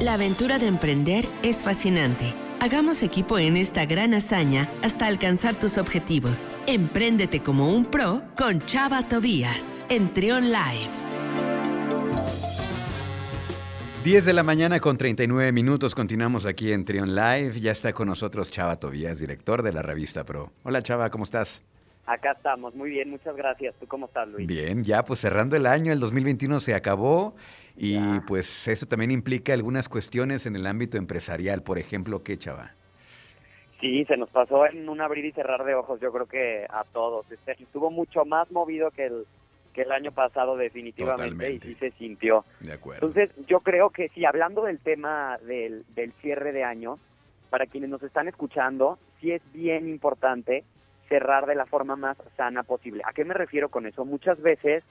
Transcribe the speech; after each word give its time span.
La 0.00 0.14
aventura 0.14 0.60
de 0.60 0.68
emprender 0.68 1.24
es 1.42 1.64
fascinante. 1.64 2.32
Hagamos 2.60 3.02
equipo 3.02 3.36
en 3.36 3.56
esta 3.56 3.84
gran 3.84 4.14
hazaña 4.14 4.70
hasta 4.80 5.08
alcanzar 5.08 5.58
tus 5.58 5.76
objetivos. 5.76 6.48
Empréndete 6.68 7.42
como 7.42 7.74
un 7.74 7.84
pro 7.84 8.22
con 8.36 8.60
Chava 8.60 9.08
Tobías 9.08 9.64
en 9.88 10.12
Trion 10.14 10.52
Live. 10.52 10.90
10 14.04 14.24
de 14.24 14.32
la 14.34 14.44
mañana 14.44 14.78
con 14.78 14.96
39 14.96 15.50
minutos. 15.50 15.96
Continuamos 15.96 16.46
aquí 16.46 16.72
en 16.72 16.84
Trion 16.84 17.16
Live. 17.16 17.58
Ya 17.58 17.72
está 17.72 17.92
con 17.92 18.06
nosotros 18.06 18.52
Chava 18.52 18.76
Tobías, 18.76 19.18
director 19.18 19.64
de 19.64 19.72
la 19.72 19.82
revista 19.82 20.22
Pro. 20.22 20.52
Hola 20.62 20.80
Chava, 20.80 21.10
¿cómo 21.10 21.24
estás? 21.24 21.64
Acá 22.06 22.32
estamos, 22.32 22.74
muy 22.74 22.88
bien, 22.88 23.10
muchas 23.10 23.36
gracias. 23.36 23.74
¿Tú 23.78 23.86
cómo 23.86 24.06
estás, 24.06 24.26
Luis? 24.28 24.46
Bien, 24.46 24.82
ya 24.82 25.04
pues 25.04 25.20
cerrando 25.20 25.56
el 25.56 25.66
año, 25.66 25.92
el 25.92 26.00
2021 26.00 26.60
se 26.60 26.74
acabó 26.74 27.34
y 27.78 28.20
pues 28.26 28.68
eso 28.68 28.86
también 28.86 29.10
implica 29.10 29.52
algunas 29.52 29.88
cuestiones 29.88 30.46
en 30.46 30.56
el 30.56 30.66
ámbito 30.66 30.96
empresarial, 30.96 31.62
por 31.62 31.78
ejemplo, 31.78 32.22
¿qué, 32.22 32.36
Chava? 32.36 32.72
Sí, 33.80 34.04
se 34.06 34.16
nos 34.16 34.28
pasó 34.30 34.66
en 34.66 34.88
un 34.88 35.00
abrir 35.00 35.24
y 35.24 35.32
cerrar 35.32 35.64
de 35.64 35.74
ojos, 35.74 36.00
yo 36.00 36.12
creo 36.12 36.26
que 36.26 36.66
a 36.68 36.82
todos. 36.92 37.30
Este, 37.30 37.52
estuvo 37.52 37.90
mucho 37.90 38.24
más 38.24 38.50
movido 38.50 38.90
que 38.90 39.06
el, 39.06 39.24
que 39.72 39.82
el 39.82 39.92
año 39.92 40.10
pasado 40.10 40.56
definitivamente 40.56 41.52
y 41.52 41.60
sí 41.60 41.74
se 41.76 41.92
sintió. 41.92 42.44
De 42.58 42.72
acuerdo. 42.72 43.06
Entonces, 43.06 43.30
yo 43.46 43.60
creo 43.60 43.90
que 43.90 44.08
sí, 44.08 44.24
hablando 44.24 44.62
del 44.64 44.80
tema 44.80 45.38
del, 45.46 45.84
del 45.94 46.12
cierre 46.14 46.52
de 46.52 46.64
año, 46.64 46.98
para 47.50 47.66
quienes 47.66 47.88
nos 47.88 48.02
están 48.02 48.26
escuchando, 48.26 48.98
sí 49.20 49.30
es 49.30 49.42
bien 49.52 49.88
importante 49.88 50.64
cerrar 51.08 51.46
de 51.46 51.54
la 51.54 51.66
forma 51.66 51.94
más 51.94 52.16
sana 52.36 52.64
posible. 52.64 53.02
¿A 53.06 53.12
qué 53.12 53.24
me 53.24 53.34
refiero 53.34 53.68
con 53.68 53.86
eso? 53.86 54.04
Muchas 54.04 54.40
veces 54.42 54.82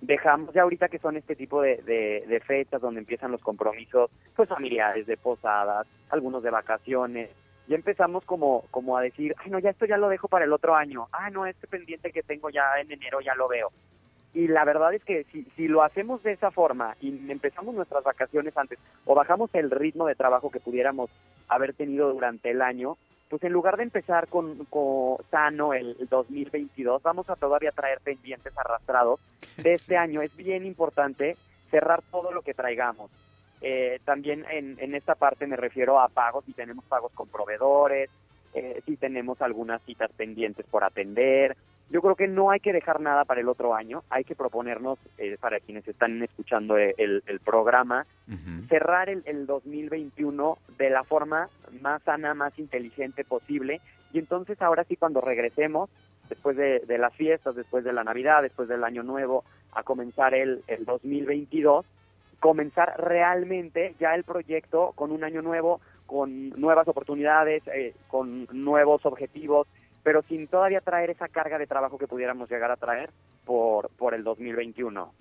dejamos 0.00 0.54
ya 0.54 0.62
ahorita 0.62 0.88
que 0.88 0.98
son 0.98 1.16
este 1.16 1.36
tipo 1.36 1.60
de, 1.62 1.76
de, 1.76 2.40
fechas 2.40 2.80
donde 2.80 3.00
empiezan 3.00 3.30
los 3.30 3.40
compromisos 3.42 4.10
pues 4.34 4.48
familiares, 4.48 5.06
de 5.06 5.16
posadas, 5.16 5.86
algunos 6.10 6.42
de 6.42 6.50
vacaciones, 6.50 7.30
ya 7.68 7.76
empezamos 7.76 8.24
como, 8.24 8.64
como 8.70 8.96
a 8.96 9.02
decir, 9.02 9.34
ay 9.38 9.50
no, 9.50 9.58
ya 9.58 9.70
esto 9.70 9.86
ya 9.86 9.96
lo 9.96 10.08
dejo 10.08 10.28
para 10.28 10.44
el 10.44 10.52
otro 10.52 10.74
año, 10.74 11.08
ah 11.12 11.30
no, 11.30 11.46
este 11.46 11.66
pendiente 11.66 12.12
que 12.12 12.22
tengo 12.22 12.50
ya 12.50 12.80
en 12.80 12.90
enero 12.90 13.20
ya 13.20 13.34
lo 13.34 13.48
veo. 13.48 13.70
Y 14.32 14.46
la 14.46 14.64
verdad 14.64 14.94
es 14.94 15.04
que 15.04 15.24
si, 15.32 15.42
si 15.56 15.66
lo 15.66 15.82
hacemos 15.82 16.22
de 16.22 16.32
esa 16.32 16.52
forma 16.52 16.96
y 17.00 17.30
empezamos 17.30 17.74
nuestras 17.74 18.04
vacaciones 18.04 18.56
antes 18.56 18.78
o 19.04 19.14
bajamos 19.14 19.50
el 19.54 19.70
ritmo 19.70 20.06
de 20.06 20.14
trabajo 20.14 20.50
que 20.50 20.60
pudiéramos 20.60 21.10
haber 21.48 21.74
tenido 21.74 22.12
durante 22.12 22.50
el 22.50 22.62
año, 22.62 22.96
pues 23.30 23.42
en 23.44 23.52
lugar 23.52 23.76
de 23.76 23.84
empezar 23.84 24.26
con, 24.26 24.66
sano 25.30 25.72
el 25.72 25.96
2022, 26.10 27.02
vamos 27.02 27.30
a 27.30 27.36
todavía 27.36 27.70
traer 27.70 28.00
pendientes 28.00 28.52
arrastrados 28.58 29.20
de 29.62 29.74
este 29.74 29.96
año. 29.96 30.22
Es 30.22 30.34
bien 30.36 30.66
importante 30.66 31.36
cerrar 31.70 32.02
todo 32.10 32.32
lo 32.32 32.42
que 32.42 32.54
traigamos. 32.54 33.10
Eh, 33.62 34.00
también 34.04 34.44
en, 34.50 34.76
en, 34.80 34.94
esta 34.94 35.14
parte 35.14 35.46
me 35.46 35.56
refiero 35.56 36.00
a 36.00 36.08
pagos, 36.08 36.44
si 36.46 36.52
tenemos 36.52 36.84
pagos 36.86 37.12
con 37.12 37.28
proveedores, 37.28 38.08
eh, 38.54 38.80
si 38.86 38.96
tenemos 38.96 39.40
algunas 39.42 39.82
citas 39.82 40.10
pendientes 40.16 40.64
por 40.66 40.82
atender, 40.82 41.56
yo 41.90 42.00
creo 42.02 42.14
que 42.14 42.28
no 42.28 42.50
hay 42.50 42.60
que 42.60 42.72
dejar 42.72 43.00
nada 43.00 43.24
para 43.24 43.40
el 43.40 43.48
otro 43.48 43.74
año, 43.74 44.04
hay 44.10 44.22
que 44.22 44.36
proponernos, 44.36 44.98
eh, 45.18 45.36
para 45.40 45.58
quienes 45.58 45.86
están 45.88 46.22
escuchando 46.22 46.78
eh, 46.78 46.94
el, 46.96 47.40
programa, 47.44 48.06
cerrar 48.68 49.08
el, 49.08 49.22
el, 49.26 49.44
2021 49.46 50.56
de 50.78 50.90
la 50.90 51.02
forma 51.02 51.48
más 51.80 52.00
sana, 52.04 52.32
más 52.34 52.56
inteligente 52.60 53.24
posible. 53.24 53.80
Y 54.12 54.20
entonces 54.20 54.62
ahora 54.62 54.84
sí, 54.84 54.94
cuando 54.94 55.20
regresemos, 55.20 55.90
después 56.30 56.56
de, 56.56 56.98
las 56.98 57.14
fiestas, 57.14 57.54
después 57.54 57.84
de 57.84 57.92
la 57.92 58.04
Navidad, 58.04 58.40
después 58.40 58.68
del 58.68 58.84
Año 58.84 59.02
Nuevo, 59.02 59.44
a 59.72 59.82
comenzar 59.82 60.32
el, 60.32 60.62
el 60.68 60.86
2022, 60.86 61.84
comenzar 62.38 62.94
realmente 62.98 63.94
ya 64.00 64.14
el 64.14 64.24
proyecto 64.24 64.92
con 64.94 65.12
un 65.12 65.24
año 65.24 65.42
nuevo, 65.42 65.80
con 66.06 66.50
nuevas 66.50 66.88
oportunidades, 66.88 67.62
eh, 67.68 67.94
con 68.08 68.48
nuevos 68.52 69.04
objetivos, 69.04 69.68
pero 70.02 70.22
sin 70.22 70.46
todavía 70.48 70.80
traer 70.80 71.10
esa 71.10 71.28
carga 71.28 71.58
de 71.58 71.66
trabajo 71.66 71.98
que 71.98 72.08
pudiéramos 72.08 72.50
llegar 72.50 72.70
a 72.70 72.76
traer 72.76 73.10
por, 73.44 73.90
por 73.90 74.14
el 74.14 74.24
2021. 74.24 75.12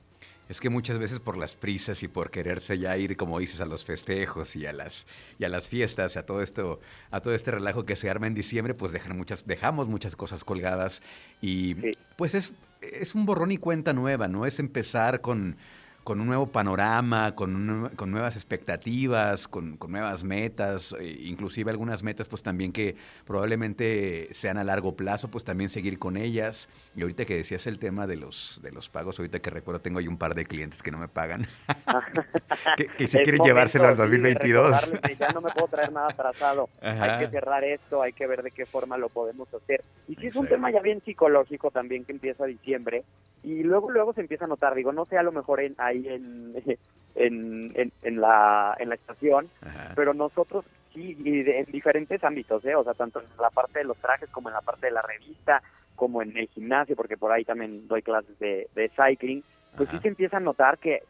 Es 0.49 0.59
que 0.59 0.69
muchas 0.69 0.97
veces 0.97 1.19
por 1.19 1.37
las 1.37 1.55
prisas 1.55 2.01
y 2.01 2.07
por 2.07 2.31
quererse 2.31 2.79
ya 2.79 2.97
ir, 2.97 3.15
como 3.15 3.39
dices, 3.39 3.61
a 3.61 3.65
los 3.65 3.85
festejos 3.85 4.55
y 4.55 4.65
a 4.65 4.73
las 4.73 5.05
y 5.37 5.45
a 5.45 5.49
las 5.49 5.69
fiestas, 5.69 6.17
a 6.17 6.25
todo 6.25 6.41
esto, 6.41 6.79
a 7.11 7.21
todo 7.21 7.35
este 7.35 7.51
relajo 7.51 7.85
que 7.85 7.95
se 7.95 8.09
arma 8.09 8.25
en 8.25 8.33
diciembre, 8.33 8.73
pues 8.73 8.91
dejan 8.91 9.15
muchas, 9.15 9.45
dejamos 9.45 9.87
muchas 9.87 10.15
cosas 10.15 10.43
colgadas 10.43 11.03
y 11.39 11.75
pues 12.15 12.33
es, 12.33 12.51
es 12.81 13.13
un 13.13 13.27
borrón 13.27 13.51
y 13.51 13.57
cuenta 13.57 13.93
nueva, 13.93 14.27
¿no? 14.27 14.47
Es 14.47 14.59
empezar 14.59 15.21
con 15.21 15.55
con 16.03 16.19
un 16.21 16.27
nuevo 16.27 16.47
panorama, 16.47 17.35
con, 17.35 17.91
con 17.95 18.11
nuevas 18.11 18.35
expectativas, 18.35 19.47
con, 19.47 19.77
nuevas 19.87 20.23
metas, 20.23 20.95
eh, 20.99 21.17
inclusive 21.21 21.71
algunas 21.71 22.03
metas 22.03 22.27
pues 22.27 22.43
también 22.43 22.71
que 22.71 22.95
probablemente 23.25 24.27
sean 24.31 24.57
a 24.57 24.63
largo 24.63 24.95
plazo, 24.95 25.29
pues 25.29 25.45
también 25.45 25.69
seguir 25.69 25.99
con 25.99 26.17
ellas. 26.17 26.69
Y 26.95 27.01
ahorita 27.01 27.25
que 27.25 27.35
decías 27.35 27.67
el 27.67 27.79
tema 27.79 28.07
de 28.07 28.17
los, 28.17 28.59
de 28.63 28.71
los 28.71 28.89
pagos, 28.89 29.19
ahorita 29.19 29.39
que 29.39 29.49
recuerdo 29.49 29.81
tengo 29.81 29.99
ahí 29.99 30.07
un 30.07 30.17
par 30.17 30.35
de 30.35 30.45
clientes 30.45 30.81
que 30.81 30.91
no 30.91 30.97
me 30.97 31.07
pagan, 31.07 31.45
que, 32.97 33.07
si 33.07 33.17
quieren 33.19 33.41
llevárselo 33.43 33.87
al 33.87 33.97
2022. 33.97 34.91
ya 35.19 35.31
no 35.31 35.41
me 35.41 35.51
puedo 35.51 35.67
traer 35.67 35.91
nada 35.91 36.07
atrasado, 36.07 36.69
hay 36.81 37.19
que 37.19 37.29
cerrar 37.29 37.63
esto, 37.63 38.01
hay 38.01 38.13
que 38.13 38.25
ver 38.25 38.43
de 38.43 38.51
qué 38.51 38.65
forma 38.65 38.97
lo 38.97 39.09
podemos 39.09 39.47
hacer. 39.53 39.83
Y 40.07 40.15
si 40.15 40.27
es 40.27 40.35
un 40.35 40.47
tema 40.47 40.71
ya 40.71 40.81
bien 40.81 41.01
psicológico 41.03 41.71
también 41.71 42.05
que 42.05 42.11
empieza 42.11 42.45
diciembre, 42.45 43.03
y 43.43 43.63
luego 43.63 43.89
luego 43.89 44.13
se 44.13 44.21
empieza 44.21 44.45
a 44.45 44.47
notar, 44.47 44.75
digo, 44.75 44.91
no 44.91 45.05
sé, 45.05 45.17
a 45.17 45.23
lo 45.23 45.31
mejor 45.31 45.61
en, 45.61 45.75
ahí 45.77 46.07
en, 46.07 46.53
en, 47.15 47.91
en, 48.01 48.21
la, 48.21 48.75
en 48.79 48.89
la 48.89 48.95
estación, 48.95 49.49
pero 49.95 50.13
nosotros 50.13 50.65
sí, 50.93 51.17
en 51.25 51.65
diferentes 51.71 52.23
ámbitos, 52.23 52.63
¿eh? 52.65 52.75
o 52.75 52.83
sea, 52.83 52.93
tanto 52.93 53.19
en 53.19 53.25
la 53.39 53.49
parte 53.49 53.79
de 53.79 53.85
los 53.85 53.97
trajes 53.97 54.29
como 54.29 54.49
en 54.49 54.55
la 54.55 54.61
parte 54.61 54.87
de 54.87 54.93
la 54.93 55.01
revista, 55.01 55.61
como 55.95 56.21
en 56.21 56.35
el 56.37 56.47
gimnasio, 56.47 56.95
porque 56.95 57.17
por 57.17 57.31
ahí 57.31 57.43
también 57.43 57.87
doy 57.87 58.01
clases 58.01 58.37
de, 58.39 58.69
de 58.75 58.89
cycling, 58.89 59.43
pues 59.75 59.89
sí 59.89 59.97
se 59.99 60.07
empieza 60.07 60.37
a 60.37 60.41
notar 60.41 60.77
que 60.77 61.03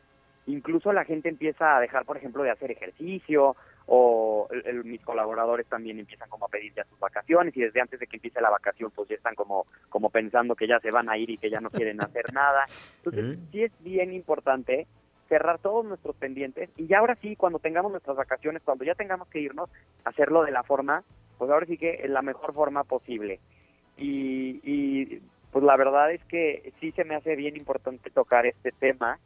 incluso 0.48 0.92
la 0.92 1.06
gente 1.06 1.30
empieza 1.30 1.78
a 1.78 1.80
dejar, 1.80 2.06
por 2.06 2.18
ejemplo, 2.18 2.44
de 2.44 2.52
hacer 2.52 2.72
ejercicio 2.72 3.56
o 3.92 4.48
mis 4.84 5.02
colaboradores 5.02 5.66
también 5.66 5.98
empiezan 5.98 6.30
como 6.30 6.46
a 6.46 6.50
pedir 6.50 6.72
ya 6.76 6.84
sus 6.84 7.00
vacaciones 7.00 7.58
y 7.58 7.62
desde 7.62 7.82
antes 7.82 8.00
de 8.00 8.06
que 8.06 8.18
empiece 8.18 8.40
la 8.40 8.52
vacación 8.52 8.92
pues 8.92 9.10
ya 9.10 9.16
están 9.16 9.34
como, 9.34 9.66
como 9.90 10.12
pensando 10.12 10.56
que 10.56 10.68
ya 10.68 10.80
se 10.80 10.92
van 10.92 11.10
a 11.10 11.18
ir 11.18 11.32
y 11.32 11.40
que 11.40 11.50
ya 11.50 11.60
no 11.60 11.72
quieren 11.72 12.00
hacer 12.00 12.26
nada. 12.34 12.66
Entonces 12.98 13.40
sí 13.52 13.64
es 13.64 13.72
bien 13.80 14.14
importante 14.14 14.86
cerrar 15.28 15.58
todos 15.58 15.86
nuestros 15.86 16.16
pendientes 16.18 16.70
y 16.78 16.86
ya 16.86 17.00
ahora 17.00 17.16
sí, 17.16 17.36
cuando 17.36 17.58
tengamos 17.58 17.92
nuestras 17.92 18.16
vacaciones, 18.16 18.62
cuando 18.64 18.86
ya 18.86 18.94
tengamos 18.94 19.28
que 19.28 19.40
irnos, 19.40 19.72
hacerlo 20.06 20.44
de 20.44 20.52
la 20.52 20.62
forma, 20.62 21.04
pues 21.40 21.50
ahora 21.50 21.66
sí 21.66 21.78
que 21.78 22.02
en 22.04 22.14
la 22.14 22.22
mejor 22.22 22.54
forma 22.54 22.84
posible. 22.84 23.40
Y, 23.98 24.62
y 24.64 25.20
pues 25.52 25.66
la 25.66 25.76
verdad 25.78 26.12
es 26.12 26.24
que 26.26 26.74
sí 26.80 26.92
se 26.92 27.06
me 27.06 27.16
hace 27.16 27.36
bien 27.36 27.58
importante 27.58 28.12
tocar 28.12 28.46
este 28.46 28.72
tema 28.72 29.18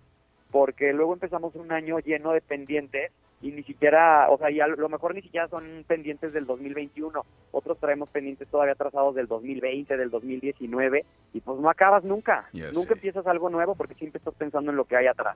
porque 0.51 0.93
luego 0.93 1.13
empezamos 1.13 1.53
un 1.55 1.73
año 1.73 1.99
lleno 1.99 2.31
de 2.31 2.39
pendientes 2.39 3.11
y 3.43 3.51
ni 3.51 3.63
siquiera, 3.63 4.29
o 4.29 4.37
sea, 4.37 4.49
ya 4.49 4.67
lo 4.67 4.87
mejor 4.87 5.13
ni 5.13 5.21
siquiera 5.21 5.49
son 5.49 5.83
pendientes 5.85 6.31
del 6.31 6.45
2021, 6.45 7.25
otros 7.51 7.77
traemos 7.77 8.07
pendientes 8.09 8.47
todavía 8.47 8.71
atrasados 8.71 9.15
del 9.15 9.27
2020, 9.27 9.97
del 9.97 10.09
2019, 10.09 11.05
y 11.33 11.41
pues 11.41 11.59
no 11.59 11.69
acabas 11.69 12.05
nunca, 12.05 12.49
nunca 12.73 12.93
empiezas 12.93 13.27
algo 13.27 13.49
nuevo 13.49 13.75
porque 13.75 13.95
siempre 13.95 14.19
estás 14.19 14.33
pensando 14.35 14.71
en 14.71 14.77
lo 14.77 14.85
que 14.85 14.95
hay 14.95 15.07
atrás. 15.07 15.35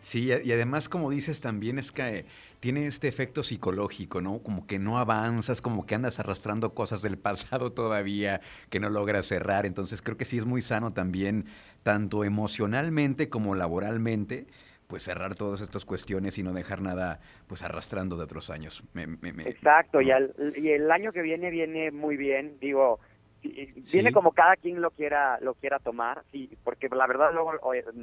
Sí, 0.00 0.30
y 0.42 0.50
además, 0.50 0.88
como 0.88 1.10
dices, 1.10 1.40
también 1.40 1.78
es 1.78 1.92
que 1.92 2.24
tiene 2.58 2.88
este 2.88 3.06
efecto 3.06 3.44
psicológico, 3.44 4.20
¿no? 4.20 4.40
Como 4.42 4.66
que 4.66 4.80
no 4.80 4.98
avanzas, 4.98 5.60
como 5.60 5.86
que 5.86 5.94
andas 5.94 6.18
arrastrando 6.18 6.74
cosas 6.74 7.02
del 7.02 7.18
pasado 7.18 7.70
todavía 7.72 8.40
que 8.68 8.80
no 8.80 8.90
logras 8.90 9.26
cerrar. 9.26 9.64
Entonces, 9.64 10.02
creo 10.02 10.16
que 10.16 10.24
sí 10.24 10.38
es 10.38 10.44
muy 10.44 10.60
sano 10.60 10.92
también, 10.92 11.46
tanto 11.84 12.24
emocionalmente 12.24 13.28
como 13.28 13.54
laboralmente, 13.54 14.48
pues 14.92 15.04
cerrar 15.04 15.34
todas 15.34 15.62
estas 15.62 15.86
cuestiones 15.86 16.36
y 16.36 16.42
no 16.42 16.52
dejar 16.52 16.82
nada 16.82 17.18
pues 17.46 17.62
arrastrando 17.62 18.18
de 18.18 18.24
otros 18.24 18.50
años. 18.50 18.84
Exacto, 19.46 20.02
y, 20.02 20.10
y 20.56 20.68
el 20.68 20.90
año 20.90 21.12
que 21.12 21.22
viene 21.22 21.48
viene 21.48 21.90
muy 21.90 22.18
bien, 22.18 22.58
digo, 22.60 23.00
viene 23.90 24.12
como 24.12 24.32
cada 24.32 24.54
quien 24.56 24.82
lo 24.82 24.90
quiera 24.90 25.40
lo 25.40 25.54
quiera 25.54 25.78
tomar, 25.78 26.24
sí, 26.30 26.58
porque 26.62 26.90
la 26.90 27.06
verdad 27.06 27.32
luego 27.32 27.52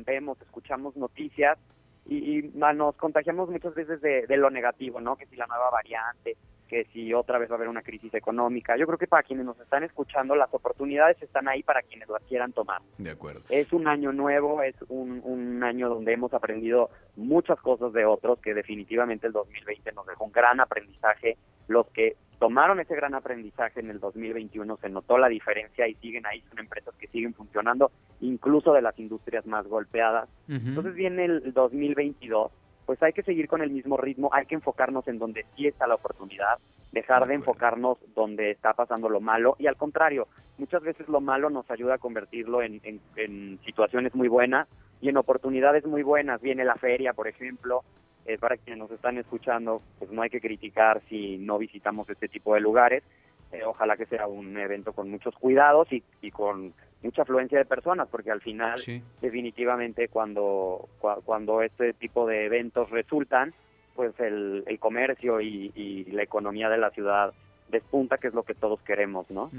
vemos, 0.03 0.41
escuchamos 0.41 0.95
noticias 0.97 1.59
y, 2.07 2.41
nos 2.55 2.95
contagiamos 2.95 3.51
muchas 3.51 3.75
veces 3.75 4.01
de, 4.01 4.25
de, 4.25 4.37
lo 4.37 4.49
negativo, 4.49 4.99
¿no? 4.99 5.15
Que 5.15 5.27
si 5.27 5.35
la 5.35 5.45
nueva 5.45 5.69
variante, 5.69 6.37
que 6.69 6.85
si 6.93 7.13
otra 7.13 7.37
vez 7.37 7.49
va 7.49 7.55
a 7.55 7.57
haber 7.57 7.67
una 7.67 7.81
crisis 7.81 8.13
económica. 8.13 8.77
Yo 8.77 8.85
creo 8.85 8.97
que 8.97 9.07
para 9.07 9.23
quienes 9.23 9.45
nos 9.45 9.59
están 9.59 9.83
escuchando, 9.83 10.35
las 10.35 10.53
oportunidades 10.53 11.21
están 11.21 11.49
ahí 11.49 11.63
para 11.63 11.81
quienes 11.81 12.07
las 12.07 12.23
quieran 12.23 12.53
tomar. 12.53 12.81
De 12.97 13.11
acuerdo. 13.11 13.41
Es 13.49 13.73
un 13.73 13.87
año 13.87 14.13
nuevo, 14.13 14.61
es 14.61 14.75
un, 14.87 15.21
un 15.23 15.63
año 15.63 15.89
donde 15.89 16.13
hemos 16.13 16.33
aprendido 16.33 16.89
muchas 17.17 17.59
cosas 17.59 17.91
de 17.91 18.05
otros, 18.05 18.39
que 18.39 18.53
definitivamente 18.53 19.27
el 19.27 19.33
2020 19.33 19.91
nos 19.91 20.05
dejó 20.05 20.25
un 20.25 20.31
gran 20.31 20.59
aprendizaje. 20.59 21.37
Los 21.67 21.87
que 21.87 22.15
tomaron 22.39 22.79
ese 22.79 22.95
gran 22.95 23.13
aprendizaje 23.13 23.81
en 23.81 23.89
el 23.89 23.99
2021, 23.99 24.77
se 24.77 24.89
notó 24.89 25.17
la 25.17 25.27
diferencia 25.27 25.87
y 25.87 25.95
siguen 25.95 26.25
ahí, 26.25 26.41
son 26.49 26.59
empresas 26.59 26.95
que 26.95 27.07
siguen 27.07 27.33
funcionando, 27.33 27.91
incluso 28.21 28.73
de 28.73 28.81
las 28.81 28.97
industrias 28.97 29.45
más 29.45 29.67
golpeadas. 29.67 30.29
Entonces 30.47 30.95
viene 30.95 31.25
el 31.25 31.53
2022 31.53 32.51
pues 32.89 33.03
hay 33.03 33.13
que 33.13 33.21
seguir 33.21 33.47
con 33.47 33.61
el 33.61 33.69
mismo 33.69 33.97
ritmo, 33.97 34.31
hay 34.33 34.47
que 34.47 34.55
enfocarnos 34.55 35.07
en 35.07 35.19
donde 35.19 35.45
sí 35.55 35.67
está 35.67 35.85
la 35.85 35.93
oportunidad, 35.93 36.57
dejar 36.91 37.27
de 37.27 37.35
enfocarnos 37.35 37.99
donde 38.15 38.49
está 38.49 38.73
pasando 38.73 39.09
lo 39.09 39.21
malo 39.21 39.55
y 39.59 39.67
al 39.67 39.75
contrario, 39.75 40.27
muchas 40.57 40.81
veces 40.81 41.07
lo 41.07 41.21
malo 41.21 41.51
nos 41.51 41.69
ayuda 41.69 41.93
a 41.93 41.97
convertirlo 41.99 42.63
en, 42.63 42.81
en, 43.15 43.59
situaciones 43.63 44.15
muy 44.15 44.27
buenas 44.27 44.67
y 45.01 45.09
en 45.09 45.17
oportunidades 45.17 45.85
muy 45.85 46.01
buenas. 46.01 46.41
Viene 46.41 46.65
la 46.65 46.77
feria, 46.77 47.13
por 47.13 47.27
ejemplo, 47.27 47.83
eh, 48.25 48.39
para 48.39 48.57
quienes 48.57 48.79
nos 48.79 48.89
están 48.89 49.19
escuchando, 49.19 49.83
pues 49.99 50.09
no 50.09 50.23
hay 50.23 50.31
que 50.31 50.41
criticar 50.41 50.99
si 51.09 51.37
no 51.37 51.59
visitamos 51.59 52.09
este 52.09 52.27
tipo 52.27 52.55
de 52.55 52.61
lugares. 52.61 53.03
Eh, 53.51 53.61
ojalá 53.65 53.97
que 53.97 54.07
sea 54.07 54.25
un 54.25 54.57
evento 54.57 54.93
con 54.93 55.11
muchos 55.11 55.35
cuidados 55.35 55.93
y, 55.93 56.03
y 56.23 56.31
con 56.31 56.73
mucha 57.03 57.21
afluencia 57.21 57.57
de 57.57 57.65
personas, 57.65 58.07
porque 58.09 58.31
al 58.31 58.41
final, 58.41 58.81
definitivamente, 59.21 60.07
cuando, 60.07 60.89
cuando 61.25 61.61
este 61.61 61.93
tipo 61.93 62.27
de 62.27 62.45
eventos 62.45 62.89
resultan, 62.89 63.53
pues 63.95 64.13
el, 64.19 64.63
el 64.67 64.79
comercio 64.79 65.41
y, 65.41 66.05
la 66.11 66.23
economía 66.23 66.69
de 66.69 66.77
la 66.77 66.89
ciudad 66.91 67.33
despunta, 67.69 68.17
que 68.17 68.27
es 68.27 68.33
lo 68.33 68.43
que 68.43 68.55
todos 68.55 68.81
queremos, 68.81 69.29
¿no? 69.29 69.51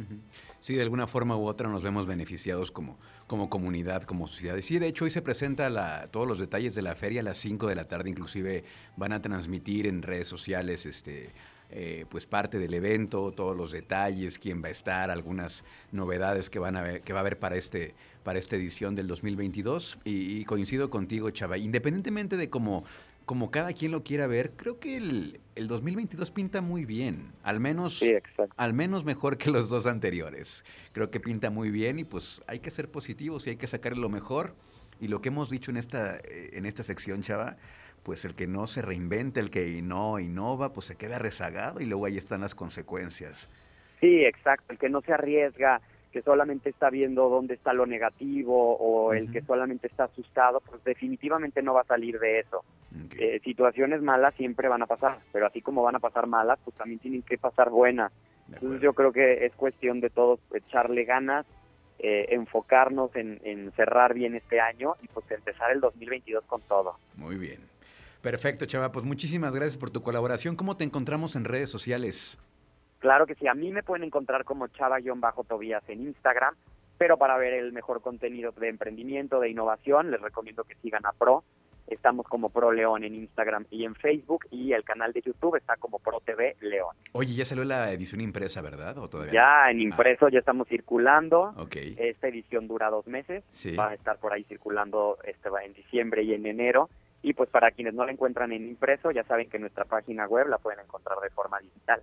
Sí, 0.58 0.74
de 0.74 0.82
alguna 0.82 1.06
forma 1.06 1.36
u 1.36 1.46
otra 1.46 1.68
nos 1.68 1.82
vemos 1.82 2.06
beneficiados 2.06 2.72
como, 2.72 2.98
como 3.26 3.48
comunidad, 3.48 4.02
como 4.02 4.26
sociedad. 4.26 4.56
Y 4.56 4.62
sí, 4.62 4.78
de 4.78 4.88
hecho, 4.88 5.04
hoy 5.04 5.10
se 5.10 5.22
presenta 5.22 5.70
la, 5.70 6.08
todos 6.10 6.26
los 6.26 6.38
detalles 6.38 6.74
de 6.74 6.82
la 6.82 6.94
feria 6.96 7.20
a 7.20 7.24
las 7.24 7.38
5 7.38 7.68
de 7.68 7.74
la 7.74 7.86
tarde, 7.86 8.10
inclusive 8.10 8.64
van 8.96 9.12
a 9.12 9.22
transmitir 9.22 9.86
en 9.86 10.02
redes 10.02 10.26
sociales 10.26 10.86
este, 10.86 11.30
eh, 11.72 12.04
pues 12.08 12.26
parte 12.26 12.58
del 12.58 12.74
evento, 12.74 13.32
todos 13.32 13.56
los 13.56 13.72
detalles, 13.72 14.38
quién 14.38 14.62
va 14.62 14.68
a 14.68 14.70
estar, 14.70 15.10
algunas 15.10 15.64
novedades 15.92 16.50
que 16.50 16.58
van 16.58 16.76
a 16.76 16.82
ver, 16.82 17.02
que 17.02 17.12
va 17.12 17.20
a 17.20 17.22
haber 17.22 17.38
para 17.38 17.56
este 17.56 17.94
para 18.22 18.38
esta 18.38 18.56
edición 18.56 18.94
del 18.94 19.06
2022 19.06 19.98
y, 20.04 20.44
coincido 20.44 20.90
contigo, 20.90 21.30
Chava, 21.30 21.58
independientemente 21.58 22.36
de 22.36 22.50
cómo 22.50 22.84
como 23.24 23.52
cada 23.52 23.72
quien 23.72 23.92
lo 23.92 24.02
quiera 24.02 24.26
ver, 24.26 24.50
creo 24.56 24.80
que 24.80 24.96
el, 24.96 25.38
el 25.54 25.68
2022 25.68 26.32
pinta 26.32 26.60
muy 26.60 26.84
bien, 26.84 27.30
al 27.44 27.60
menos, 27.60 28.02
al 28.56 28.74
menos 28.74 29.04
mejor 29.04 29.38
que 29.38 29.50
los 29.50 29.68
dos 29.68 29.86
anteriores. 29.86 30.64
Creo 30.92 31.12
que 31.12 31.20
pinta 31.20 31.48
muy 31.48 31.70
bien 31.70 32.00
y 32.00 32.04
pues 32.04 32.42
hay 32.48 32.58
que 32.58 32.72
ser 32.72 32.90
positivos 32.90 33.46
y 33.46 33.50
hay 33.50 33.56
que 33.56 33.68
sacar 33.68 33.96
lo 33.96 34.08
mejor. 34.08 34.56
Y 35.00 35.08
lo 35.08 35.20
que 35.20 35.28
hemos 35.30 35.50
dicho 35.50 35.70
en 35.70 35.76
esta, 35.78 36.18
en 36.24 36.66
esta 36.66 36.82
sección, 36.82 37.22
Chava, 37.22 37.56
pues 38.02 38.24
el 38.24 38.34
que 38.34 38.46
no 38.46 38.66
se 38.66 38.82
reinventa, 38.82 39.40
el 39.40 39.50
que 39.50 39.80
no 39.82 40.18
innova, 40.18 40.72
pues 40.72 40.86
se 40.86 40.96
queda 40.96 41.18
rezagado 41.18 41.80
y 41.80 41.86
luego 41.86 42.06
ahí 42.06 42.16
están 42.16 42.40
las 42.40 42.54
consecuencias. 42.54 43.48
Sí, 44.00 44.24
exacto, 44.24 44.72
el 44.72 44.78
que 44.78 44.88
no 44.88 45.00
se 45.02 45.12
arriesga, 45.12 45.80
que 46.10 46.22
solamente 46.22 46.70
está 46.70 46.90
viendo 46.90 47.28
dónde 47.28 47.54
está 47.54 47.72
lo 47.72 47.86
negativo 47.86 48.76
o 48.76 49.12
el 49.12 49.30
que 49.30 49.42
solamente 49.42 49.86
está 49.86 50.04
asustado, 50.04 50.60
pues 50.60 50.82
definitivamente 50.82 51.62
no 51.62 51.74
va 51.74 51.82
a 51.82 51.84
salir 51.84 52.18
de 52.18 52.40
eso. 52.40 52.64
Eh, 53.16 53.40
situaciones 53.44 54.02
malas 54.02 54.34
siempre 54.34 54.68
van 54.68 54.82
a 54.82 54.86
pasar, 54.86 55.20
pero 55.32 55.46
así 55.46 55.60
como 55.60 55.82
van 55.82 55.94
a 55.94 56.00
pasar 56.00 56.26
malas, 56.26 56.58
pues 56.64 56.76
también 56.76 56.98
tienen 56.98 57.22
que 57.22 57.38
pasar 57.38 57.70
buenas. 57.70 58.12
Entonces 58.48 58.80
yo 58.80 58.94
creo 58.94 59.12
que 59.12 59.46
es 59.46 59.54
cuestión 59.54 60.00
de 60.00 60.10
todos 60.10 60.40
echarle 60.52 61.04
ganas, 61.04 61.46
eh, 62.02 62.26
enfocarnos 62.30 63.14
en, 63.14 63.40
en 63.44 63.72
cerrar 63.72 64.14
bien 64.14 64.34
este 64.34 64.60
año 64.60 64.94
y 65.02 65.08
pues 65.08 65.30
empezar 65.30 65.70
el 65.70 65.80
2022 65.80 66.44
con 66.44 66.62
todo. 66.62 66.96
Muy 67.14 67.36
bien. 67.36 67.60
Perfecto, 68.22 68.66
Chava. 68.66 68.92
Pues 68.92 69.04
muchísimas 69.04 69.54
gracias 69.54 69.76
por 69.76 69.90
tu 69.90 70.02
colaboración. 70.02 70.56
¿Cómo 70.56 70.76
te 70.76 70.84
encontramos 70.84 71.36
en 71.36 71.44
redes 71.44 71.70
sociales? 71.70 72.38
Claro 72.98 73.26
que 73.26 73.34
sí. 73.34 73.48
A 73.48 73.54
mí 73.54 73.72
me 73.72 73.82
pueden 73.82 74.04
encontrar 74.04 74.44
como 74.44 74.66
chava-tobías 74.68 75.82
en 75.88 76.02
Instagram, 76.02 76.54
pero 76.98 77.16
para 77.16 77.38
ver 77.38 77.54
el 77.54 77.72
mejor 77.72 78.02
contenido 78.02 78.52
de 78.52 78.68
emprendimiento, 78.68 79.40
de 79.40 79.48
innovación, 79.48 80.10
les 80.10 80.20
recomiendo 80.20 80.64
que 80.64 80.74
sigan 80.76 81.06
a 81.06 81.12
Pro. 81.12 81.42
Estamos 81.90 82.26
como 82.26 82.48
Pro 82.48 82.72
León 82.72 83.04
en 83.04 83.14
Instagram 83.14 83.66
y 83.70 83.84
en 83.84 83.94
Facebook 83.94 84.46
y 84.50 84.72
el 84.72 84.84
canal 84.84 85.12
de 85.12 85.20
YouTube 85.20 85.56
está 85.56 85.76
como 85.76 85.98
Pro 85.98 86.20
TV 86.24 86.56
León. 86.60 86.96
Oye, 87.12 87.34
ya 87.34 87.44
salió 87.44 87.64
la 87.64 87.92
edición 87.92 88.20
impresa, 88.20 88.62
¿verdad? 88.62 88.96
¿O 88.98 89.08
todavía 89.08 89.32
ya, 89.32 89.70
en 89.70 89.78
ah. 89.78 89.82
impreso 89.82 90.28
ya 90.28 90.38
estamos 90.38 90.68
circulando. 90.68 91.52
Okay. 91.56 91.96
Esta 91.98 92.28
edición 92.28 92.68
dura 92.68 92.90
dos 92.90 93.06
meses. 93.06 93.44
Sí. 93.50 93.76
Va 93.76 93.90
a 93.90 93.94
estar 93.94 94.18
por 94.18 94.32
ahí 94.32 94.44
circulando 94.44 95.18
este, 95.24 95.50
va 95.50 95.64
en 95.64 95.74
diciembre 95.74 96.22
y 96.22 96.32
en 96.32 96.46
enero. 96.46 96.88
Y 97.22 97.34
pues 97.34 97.50
para 97.50 97.70
quienes 97.70 97.92
no 97.92 98.06
la 98.06 98.12
encuentran 98.12 98.52
en 98.52 98.66
impreso, 98.66 99.10
ya 99.10 99.24
saben 99.24 99.50
que 99.50 99.58
nuestra 99.58 99.84
página 99.84 100.26
web 100.26 100.48
la 100.48 100.58
pueden 100.58 100.80
encontrar 100.80 101.18
de 101.20 101.28
forma 101.30 101.58
digital. 101.60 102.00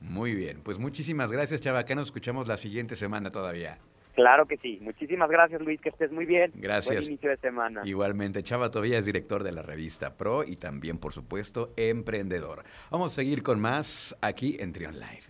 Muy 0.00 0.34
bien, 0.34 0.60
pues 0.62 0.78
muchísimas 0.78 1.30
gracias 1.30 1.60
Chava, 1.60 1.80
acá 1.80 1.94
nos 1.94 2.06
escuchamos 2.06 2.48
la 2.48 2.56
siguiente 2.56 2.96
semana 2.96 3.30
todavía. 3.30 3.78
Claro 4.14 4.46
que 4.46 4.56
sí. 4.58 4.78
Muchísimas 4.82 5.30
gracias, 5.30 5.60
Luis. 5.62 5.80
Que 5.80 5.88
estés 5.88 6.12
muy 6.12 6.26
bien. 6.26 6.52
Gracias. 6.54 6.94
Buen 6.94 7.02
inicio 7.04 7.30
de 7.30 7.36
semana. 7.38 7.82
Igualmente, 7.84 8.42
Chava 8.42 8.70
todavía 8.70 8.98
es 8.98 9.06
director 9.06 9.42
de 9.42 9.52
la 9.52 9.62
revista 9.62 10.16
Pro 10.16 10.44
y 10.44 10.56
también, 10.56 10.98
por 10.98 11.12
supuesto, 11.12 11.72
emprendedor. 11.76 12.64
Vamos 12.90 13.12
a 13.12 13.14
seguir 13.16 13.42
con 13.42 13.60
más 13.60 14.16
aquí 14.20 14.56
en 14.60 14.72
Trion 14.72 14.98
Live. 14.98 15.22